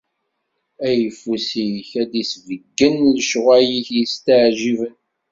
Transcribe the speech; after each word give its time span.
Ayeffus-ik 0.87 1.89
ad 2.01 2.07
d-isbeyyen 2.11 2.95
lecɣwal-ik 3.17 3.87
yesteɛǧiben. 3.97 4.95